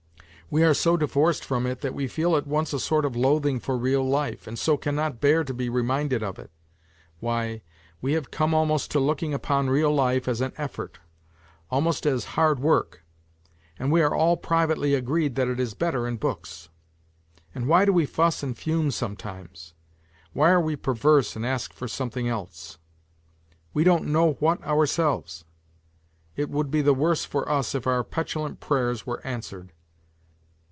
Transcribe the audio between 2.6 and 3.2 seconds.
>a sort of